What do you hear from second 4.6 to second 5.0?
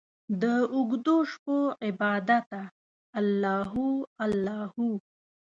هو